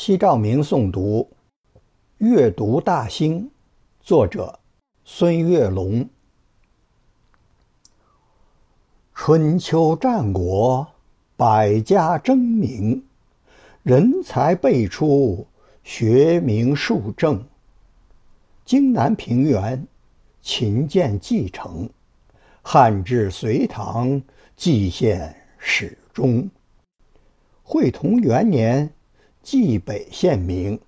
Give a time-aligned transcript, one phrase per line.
[0.00, 1.28] 西照明诵读
[2.18, 3.46] 《阅读大兴》，
[4.00, 4.60] 作者
[5.04, 6.08] 孙月龙。
[9.12, 10.86] 春秋战国，
[11.36, 13.04] 百家争鸣，
[13.82, 15.48] 人才辈出，
[15.82, 17.44] 学名树正。
[18.64, 19.84] 荆南平原，
[20.40, 21.88] 秦建继承；
[22.62, 24.22] 汉至隋唐，
[24.56, 26.48] 蓟县始终。
[27.64, 28.94] 会同元年。
[29.50, 30.78] 蓟北县名，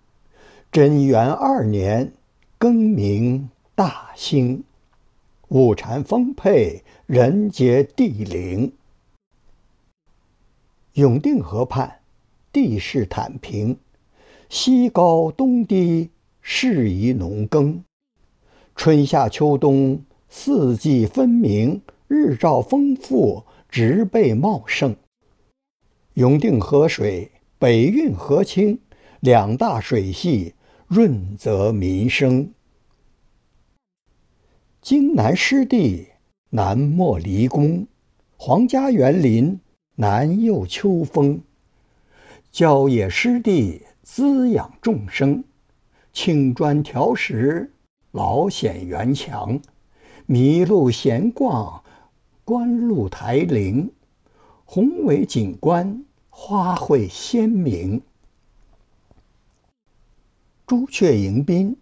[0.70, 2.12] 贞元二年
[2.58, 4.64] 更名大兴，
[5.48, 8.70] 物产丰沛，人杰地灵。
[10.92, 12.00] 永定河畔，
[12.52, 13.78] 地势坦平，
[14.50, 16.10] 西高东低，
[16.42, 17.82] 适宜农耕。
[18.76, 24.94] 春夏秋冬四季分明，日照丰富，植被茂盛。
[26.12, 27.32] 永定河水。
[27.60, 28.80] 北运河清，
[29.20, 30.54] 两大水系
[30.86, 32.54] 润泽民生。
[34.80, 36.06] 荆南湿地
[36.48, 37.86] 南莫离宫，
[38.38, 39.60] 皇家园林
[39.96, 41.42] 南又秋风。
[42.50, 45.44] 郊野湿地滋养众生，
[46.14, 47.74] 青砖条石
[48.10, 49.60] 老显园墙，
[50.28, 51.84] 麋鹿闲逛
[52.42, 53.92] 观鹿台陵，
[54.64, 56.06] 宏伟景观。
[56.32, 58.00] 花卉鲜明，
[60.66, 61.76] 朱雀迎宾，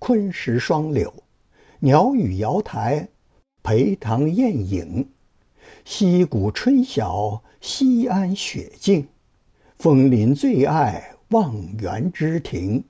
[0.00, 1.14] 昆石双柳，
[1.78, 3.08] 鸟语瑶台，
[3.62, 5.08] 陪塘宴影，
[5.84, 9.06] 溪谷春晓，西安雪静，
[9.78, 12.84] 枫林最爱望园之亭，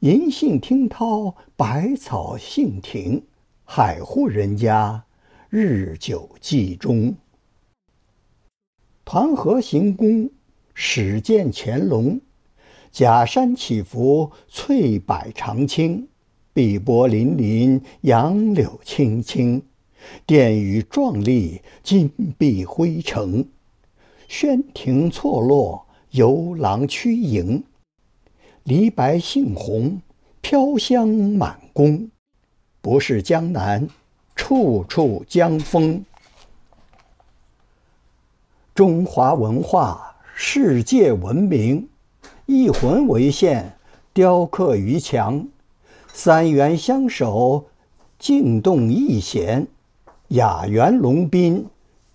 [0.00, 3.24] 银杏听涛，百草杏庭，
[3.64, 5.04] 海户人家，
[5.48, 7.14] 日久计中。
[9.04, 10.30] 团河行宫，
[10.74, 12.20] 始见乾隆；
[12.90, 16.06] 假山起伏，翠柏长青；
[16.54, 19.62] 碧波粼粼，杨柳青青。
[20.26, 23.44] 殿宇壮丽，金碧辉城；
[24.28, 27.64] 轩庭错落，游廊曲营。
[28.64, 30.00] 梨白杏红，
[30.40, 32.08] 飘香满宫。
[32.80, 33.88] 不是江南，
[34.34, 36.04] 处处江风。
[38.74, 41.90] 中华文化世界闻名，
[42.46, 43.76] 一魂为线，
[44.14, 45.46] 雕刻于墙。
[46.14, 47.66] 三元相守，
[48.18, 49.66] 静动一弦。
[50.28, 51.66] 雅园龙宾，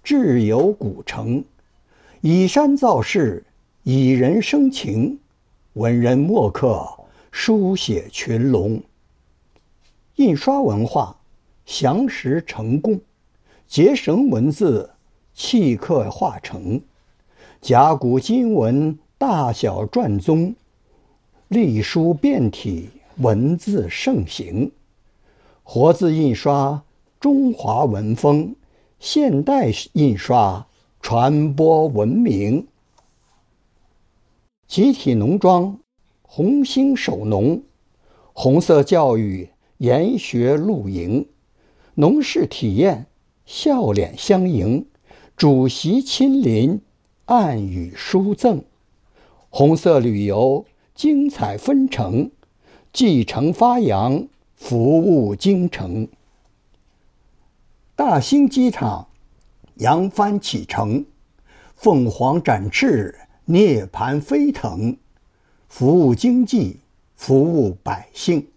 [0.03, 1.45] 智有古城。
[2.21, 3.45] 以山造势，
[3.83, 5.19] 以人生情。
[5.73, 6.83] 文人墨客，
[7.31, 8.81] 书写群龙。
[10.15, 11.15] 印刷文化，
[11.67, 12.99] 详实成功，
[13.67, 14.89] 结绳文字。
[15.39, 16.81] 契刻化成
[17.61, 20.55] 甲骨金文，大小篆宗，
[21.47, 24.71] 隶书变体，文字盛行。
[25.61, 26.81] 活字印刷，
[27.19, 28.55] 中华文风；
[28.99, 30.65] 现代印刷，
[31.01, 32.65] 传播文明。
[34.67, 35.77] 集体农庄，
[36.23, 37.61] 红星守农；
[38.33, 41.27] 红色教育，研学露营；
[41.93, 43.05] 农事体验，
[43.45, 44.83] 笑脸相迎。
[45.37, 46.81] 主席亲临，
[47.25, 48.63] 暗语书赠；
[49.51, 50.65] 红色旅游，
[50.95, 52.31] 精彩纷呈；
[52.91, 56.07] 继承发扬，服务京城。
[57.95, 59.09] 大兴机场，
[59.75, 61.05] 扬帆启程；
[61.75, 63.13] 凤凰展翅，
[63.45, 64.97] 涅槃飞腾。
[65.69, 66.79] 服务经济，
[67.15, 68.47] 服务百姓。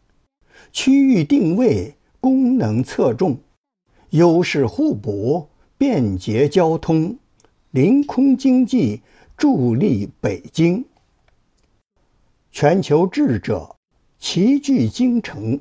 [0.73, 3.37] 区域定位，功能侧重，
[4.13, 5.47] 优势互补。
[5.81, 7.17] 便捷交通，
[7.71, 9.01] 临空经济
[9.35, 10.85] 助力北京。
[12.53, 13.77] 全球智者
[14.19, 15.59] 齐聚京城，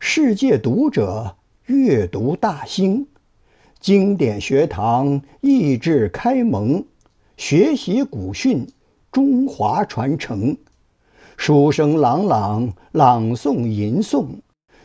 [0.00, 1.36] 世界读者
[1.66, 3.06] 阅读大兴，
[3.78, 6.84] 经典学堂益智开蒙，
[7.36, 8.66] 学习古训，
[9.12, 10.56] 中华传承。
[11.36, 14.26] 书声朗朗，朗诵吟诵，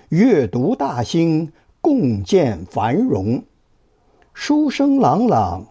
[0.09, 1.51] 阅读大兴，
[1.81, 3.43] 共建繁荣。
[4.39, 5.65] 书声朗朗，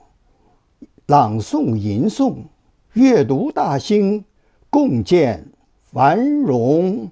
[1.06, 2.34] 朗诵吟诵，
[2.94, 4.24] 阅读大兴，
[4.68, 5.52] 共建
[5.84, 7.08] 繁荣。